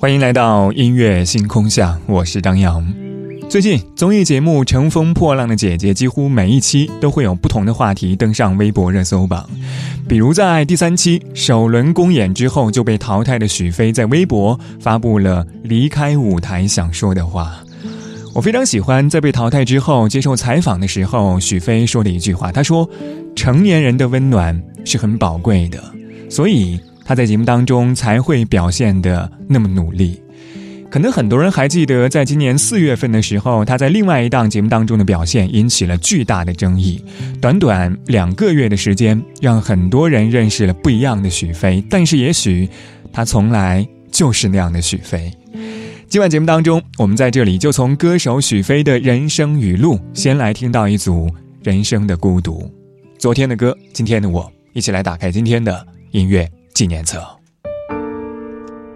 [0.00, 2.86] 欢迎来到音乐星空下，我是张扬。
[3.50, 9.50] 最近综艺节目《乘风破浪的姐姐》几乎每一期都会有不同的话题登上微博热搜榜，
[10.08, 17.58] 比如在第三期首轮公演之后就被淘汰的许飞，在微博发布了离开舞台想说的话。
[18.32, 22.88] 我非常喜欢在被淘汰之后接受采访的时候，许飞说的一句话，他说
[23.34, 25.82] ：“成年人的温暖是很宝贵的，
[26.30, 26.78] 所以。”
[27.08, 30.20] 他在节目当中才会表现的那么努力，
[30.90, 37.02] 可能很多人还记得，在今年四月份的时候，他在另外一档节目当中的表现引起了巨大的争议。
[37.40, 42.68] 短短两个月的时间，让很多人认识了不一样的许飞，但是也许
[43.10, 45.32] 他从来就是那样的许飞。
[46.10, 51.26] 今晚节目当中，我们在这里就从歌手许飞的人生语录，先来听到一组
[51.62, 52.70] 人生的孤独。
[53.16, 56.46] 昨天的歌，今天的我，一起来打开今天的音乐。
[56.78, 57.20] 纪念册。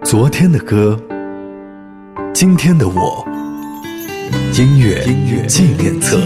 [0.05, 0.97] 昨天的歌，
[2.33, 3.27] 今天的我，
[4.57, 6.17] 音乐音乐纪念册。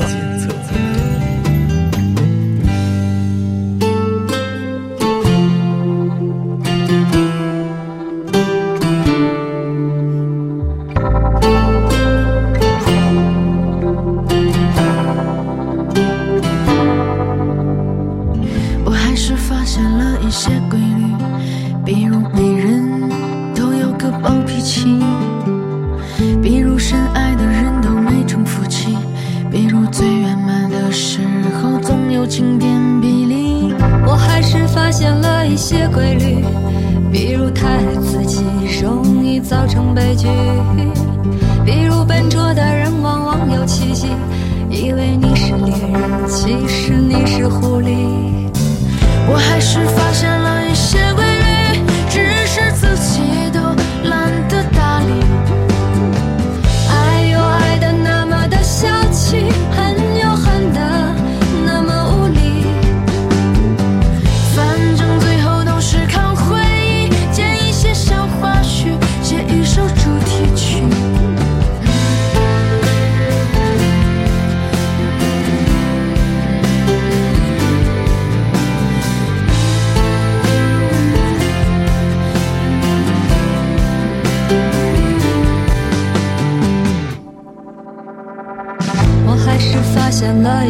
[49.80, 50.37] 是发现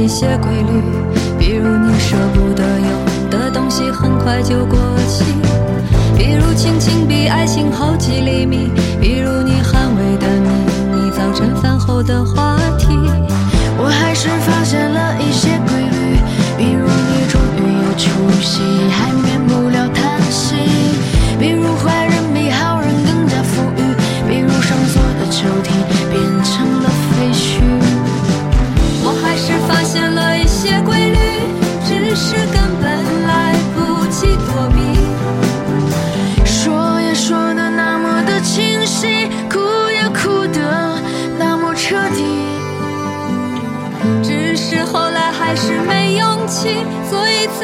[0.08, 0.82] 一些规律，
[1.38, 5.26] 比如你舍不得用的东西很快就过期，
[6.18, 8.72] 比如亲情比爱情好几厘米。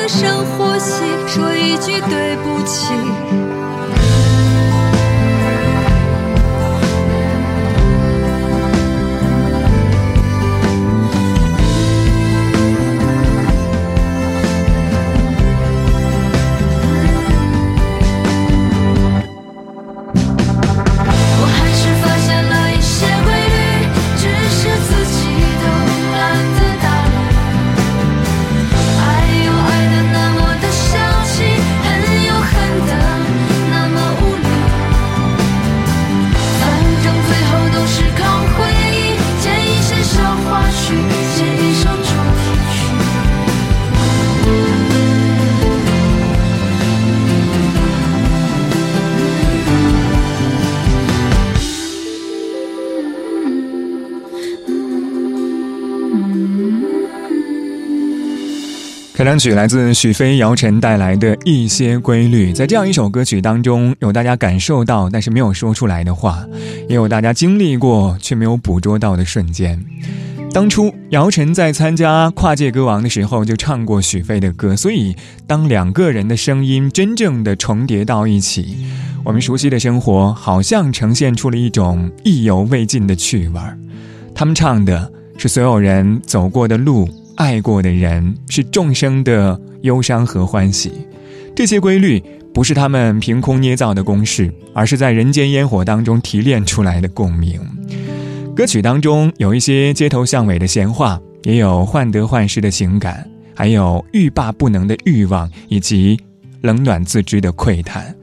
[0.07, 3.22] 深呼吸说一句对不起。
[59.15, 66.43] 开场曲来自许飞、姚晨带来的一些规律，在这样一首歌曲当中，有大家感受到但是没有说出来的话，
[66.89, 69.79] 也有大家经历过却没有捕捉到的瞬间。
[70.51, 75.15] 当初姚晨在参加跨界歌王的时候就唱过许飞的歌，所以
[75.45, 78.83] 当两个人的声音真正的重叠到一起，
[79.23, 83.77] 我们熟悉的生活好像呈现出了一种意犹未尽的趣味儿。
[84.33, 87.07] 他们唱的是所有人走过的路。
[87.35, 90.91] 爱过的人是众生的忧伤和欢喜，
[91.55, 92.21] 这些规律
[92.53, 97.59] 不是他们凭空捏造的公式，而是在人间烟火当中提炼出来的共鸣。
[98.55, 106.19] 歌曲当中有一些街头巷尾的闲话，也有患得患失的情感，还有欲罢不能的欲望，以及
[106.61, 108.15] 冷暖自知的喟叹。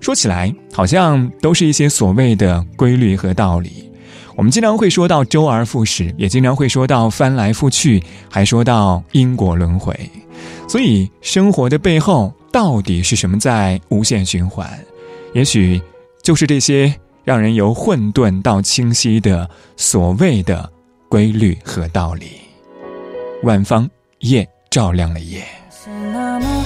[0.00, 3.89] 说起来，好像都是一些所谓的规律和道理。
[4.40, 9.94] 我们经常会说到周而复始，也经常会说到翻来覆去，还说到因果轮回。
[10.66, 14.66] 所以，生活的背后到底是什么在无限循环？
[15.34, 15.78] 也许
[16.22, 16.90] 就是这些
[17.22, 19.46] 让人由混沌到清晰的
[19.76, 20.72] 所谓的
[21.10, 22.30] 规律和道理。
[23.42, 23.86] 晚芳，
[24.20, 25.44] 夜照亮了夜。
[25.70, 26.64] 是那么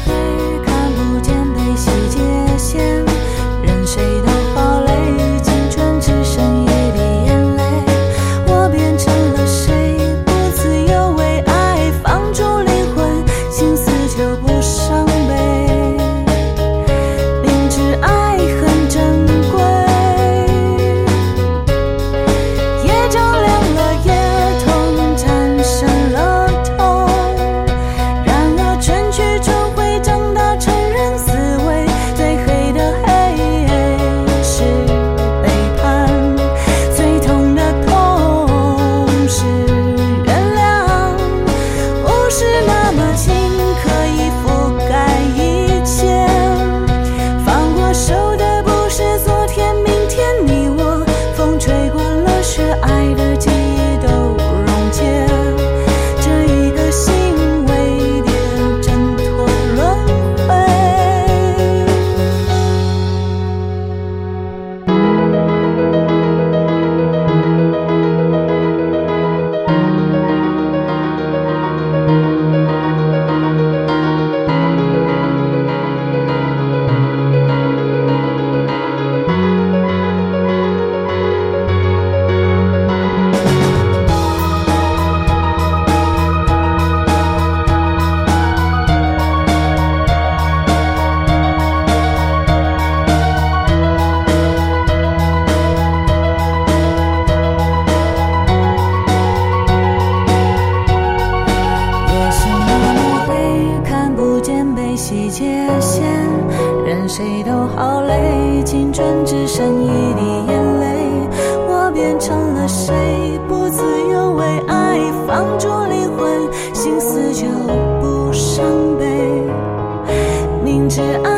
[120.94, 121.33] 昨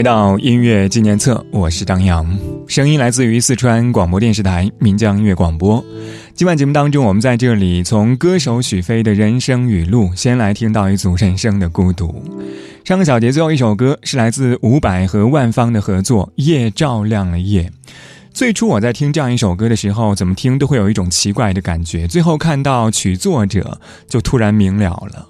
[0.00, 2.26] 回到音乐纪念册，我是张扬。
[2.66, 5.84] 声音来自于四川广播电视台岷江音乐广播。
[6.34, 12.24] 今晚节目当中，我们在这里从歌手许飞的人生语录，先来听到一组人生的孤独。
[12.82, 17.64] 上个小节最后一首歌是来自伍佰和万芳的合作，《夜照亮了夜》。
[18.32, 22.08] 最初我在听这样一首歌的时候，怎么听都会有一种奇怪的感觉。
[22.08, 23.78] 最后看到曲作者，
[24.08, 25.28] 就突然明了了。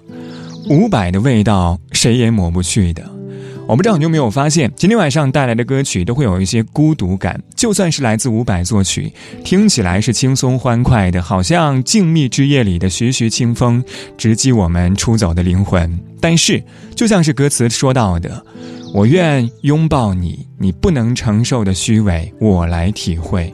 [0.69, 3.03] 伍佰的味道，谁也抹不去的。
[3.67, 7.41] 我不知道你有没有发现，今天晚上带来的歌曲都会有一些孤独感。
[7.55, 9.11] 就算是来自伍佰作曲，
[9.45, 13.81] 听起来是轻松欢快的，好像静谧之夜里的徐徐清风，
[14.17, 15.97] 直击我们出走的灵魂。
[16.19, 16.61] 但是，
[16.95, 18.45] 就像是歌词说到的。
[18.93, 23.49] 我愿拥抱你，你不能承受的虚伪，我来体会；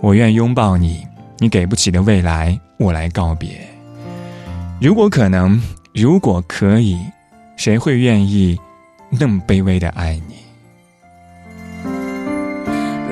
[0.00, 1.06] 我愿拥抱你，
[1.38, 3.50] 你给不起的未来，我来告别。
[4.80, 5.62] 如果可能，
[5.94, 6.98] 如果可以，
[7.56, 8.58] 谁会愿意
[9.12, 10.36] 那么卑微的爱你？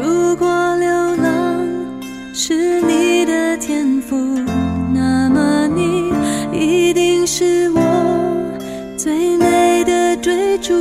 [0.00, 1.66] 如果流浪
[2.32, 4.16] 是你的天赋，
[4.94, 6.12] 那么你
[6.52, 7.80] 一定是我
[8.96, 10.72] 最美的追逐。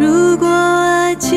[0.00, 1.36] 如果爱情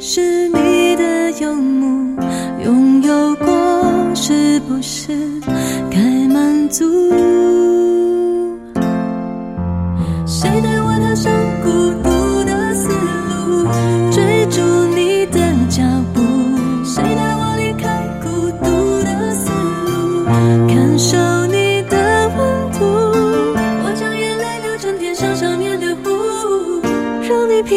[0.00, 2.16] 是你的游牧，
[2.64, 5.12] 拥有过是不是
[5.90, 6.84] 该满足？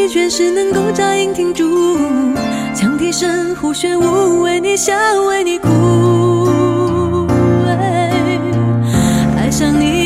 [0.07, 1.97] 疲倦时能够扎营停住，
[2.73, 4.93] 将提神呼旋舞，为你笑，
[5.27, 5.67] 为你哭。
[9.35, 9.96] 爱上你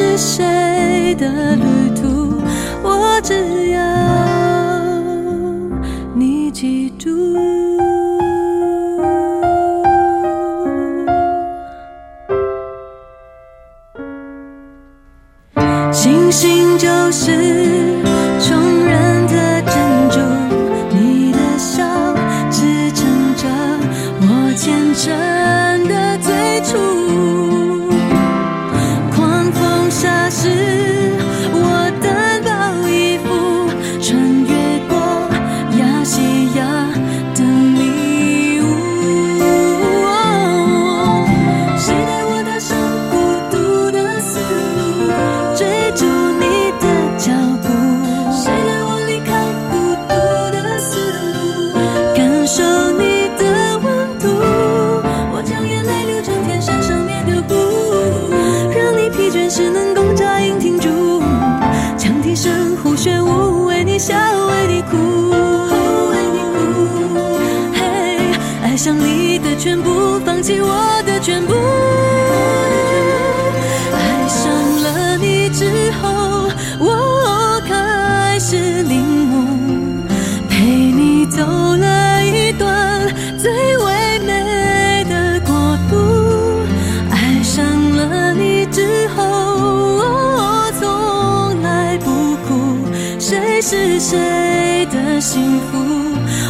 [0.00, 2.40] 是谁的旅途，
[2.82, 3.78] 我只要
[6.14, 7.10] 你记住。
[15.92, 17.89] 星星就是
[95.32, 95.78] 幸福，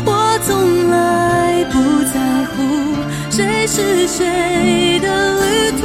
[0.07, 2.97] 我从来不在乎。
[3.31, 5.85] 谁是谁的旅途，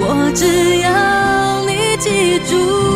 [0.00, 2.87] 我只要你记住。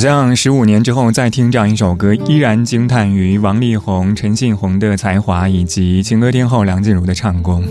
[0.00, 7.62] 像十五年之后再听这样一首歌，依然惊叹于王力宏、陈信宏的才华以及情歌天后梁静茹的唱功。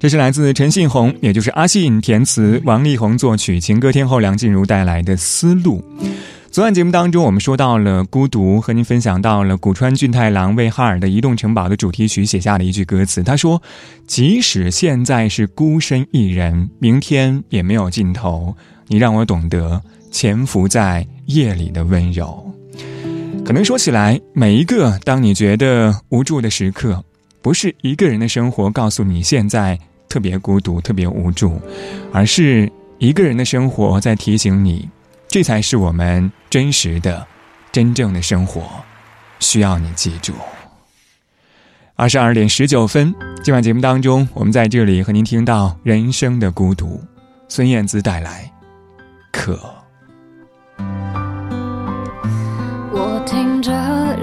[0.00, 5.80] 这是来自陈信宏，也就是阿信填词，王力宏作曲，情歌天后梁静茹带来的《思路》。
[6.50, 13.22] 昨晚节目当中，我们说到了孤独，和您分享到了古川俊太郎为哈尔的《移动城堡》的主题曲写下的一句歌词。
[13.22, 13.62] 他说
[14.08, 18.56] ：“即使现在是孤身一人，明天也没有尽头。
[18.88, 19.80] 你让我懂得。”
[20.12, 22.44] 潜伏在夜里的温柔，
[23.44, 27.02] 可能说起来，每一个当你觉得无助的时刻，
[27.40, 31.60] 不是一个人的生活告诉你现在特别孤独、特别无助，
[32.12, 34.88] 而是一个人的生活在提醒你，
[35.28, 37.26] 这才是我们真实的、
[37.70, 38.62] 真正的生活，
[39.38, 40.34] 需要你记住。
[41.94, 47.00] 二十二点十九分，今晚节目当中，我们在这里和您听到人生的孤独，
[47.48, 48.50] 孙燕姿带来
[49.30, 49.54] 《可》。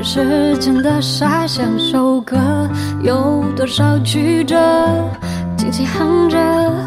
[0.10, 2.38] 时间的沙像首歌，
[3.04, 4.56] 有多少曲折，
[5.58, 6.38] 轻轻哼着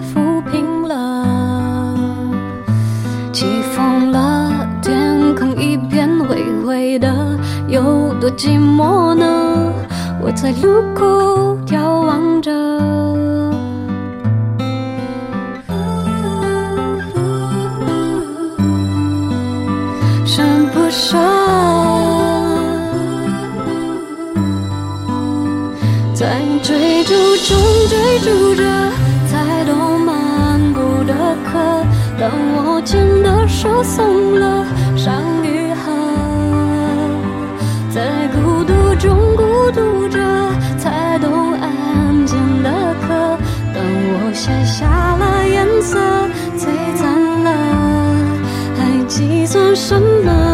[0.01, 1.27] 抚平了。
[3.31, 3.45] 起
[3.77, 4.51] 风了，
[4.81, 9.71] 天空一片灰灰的，有多寂寞呢？
[10.23, 12.51] 我在路口眺望着，
[28.11, 28.65] 追逐着，
[29.29, 31.85] 才懂漫步的客。
[32.19, 35.93] 当我牵的手松了，伤愈合。
[37.89, 40.19] 在孤独中孤独着，
[40.77, 42.71] 才懂安静的
[43.07, 43.39] 渴。
[43.73, 45.97] 当我卸下了颜色，
[46.59, 47.51] 璀璨了，
[48.77, 50.50] 还计算什么？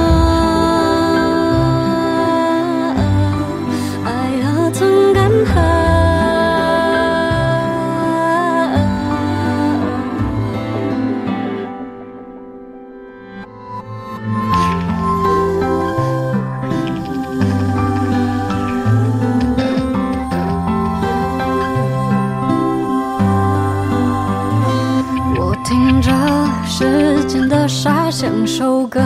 [28.18, 28.98] 像首歌，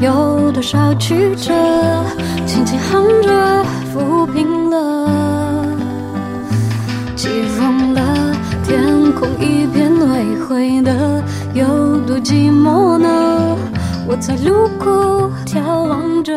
[0.00, 1.52] 有多少曲折，
[2.46, 3.30] 轻轻哼着，
[3.92, 5.66] 抚平了。
[7.14, 8.00] 起风了，
[8.64, 13.54] 天空一片灰灰的，有多寂寞呢？
[14.06, 16.32] 我在路口眺望着，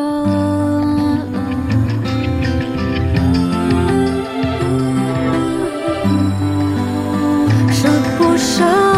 [7.71, 8.90] 舍不舍？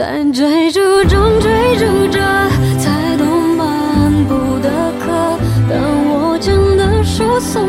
[0.00, 2.18] 在追逐中追逐着，
[2.78, 5.04] 才懂漫步的可。
[5.68, 5.76] 当
[6.08, 7.68] 我牵的手松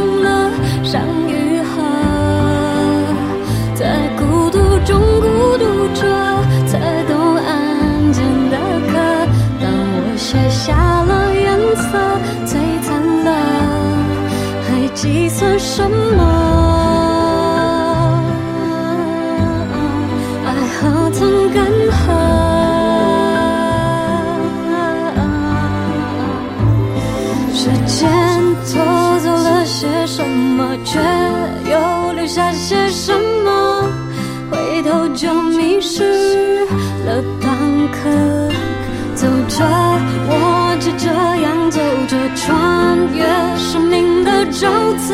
[40.27, 41.07] 我就这
[41.41, 43.23] 样走着，穿越
[43.57, 44.67] 生命的沼
[45.07, 45.09] 泽，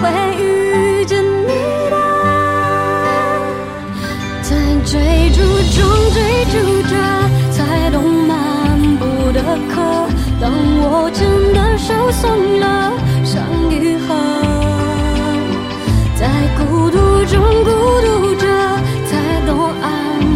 [0.00, 0.02] 会
[0.38, 1.52] 遇见你
[1.90, 1.96] 的。
[4.42, 4.50] 在
[4.84, 4.92] 追
[5.30, 5.38] 逐
[5.74, 5.80] 中
[6.12, 6.18] 追
[6.52, 6.54] 逐
[6.88, 6.92] 着，
[7.52, 8.32] 才懂漫
[8.98, 9.74] 步的渴。
[10.40, 10.50] 当
[10.82, 11.20] 我牵
[11.54, 12.22] 的手松
[12.60, 12.92] 了，
[13.24, 13.32] 伤
[13.70, 14.08] 愈合。
[16.16, 16.22] 在
[16.58, 17.70] 孤独中孤
[18.02, 18.44] 独着，
[19.06, 19.10] 才
[19.46, 19.84] 懂安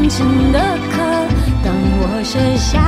[0.09, 0.17] 静
[0.53, 0.59] 的
[0.91, 0.95] 渴。
[1.65, 1.67] 当
[1.99, 2.81] 我写下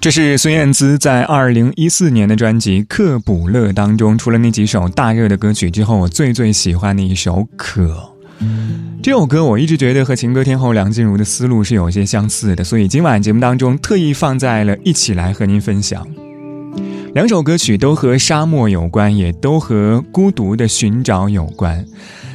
[0.00, 7.82] 这是孙燕姿在二零一四年的专辑《克卜勒》当中，除了那几首大热的歌曲之后，我最最喜欢的一首《可》。
[9.02, 16.06] 这首歌我一直觉得和情歌天后梁静茹的思路是有些相似的，所以今晚节目当中特意放在了一起来和您分享。
[17.12, 21.84] 两首歌曲都和沙漠有关，也都和孤独的寻找有关。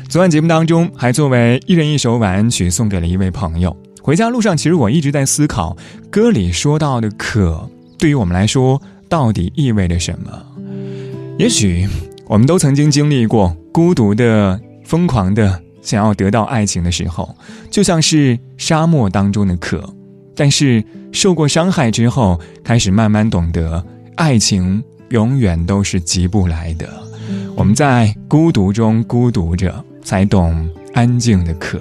[0.10, 3.76] 昨晚节目当中还作为一人一首晚安曲送给了一位朋友。
[4.03, 5.77] 回家路上，其实我一直在思考，
[6.11, 10.45] 歌里说到的“渴”，对于我们来说到底意味着什么？
[11.39, 11.87] 也许
[12.27, 17.33] 我们都曾经经历过孤独的、疯狂的想要得到爱情的时候，
[17.71, 19.81] 就像是沙漠当中的渴。
[20.35, 23.81] 但是受过伤害之后，开始慢慢懂得，
[24.15, 26.89] 爱情永远都是急不来的。
[27.55, 31.79] 我们在孤独中孤独着，才懂安静的可。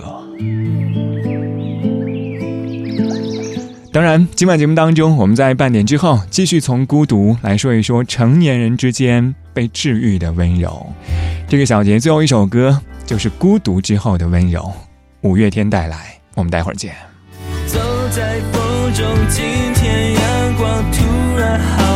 [3.92, 10.90] 当然，今晚节目当中，我们在半点之后继续从孤独来说一说成年人之间被治愈的温柔。
[11.46, 14.62] 这个小节最后一首歌就是《孤独之后的温柔》，
[15.20, 16.18] 五月天带来。
[16.34, 16.94] 我们待会儿见。
[17.66, 17.78] 走
[18.08, 21.91] 在风中，今天阳光突然好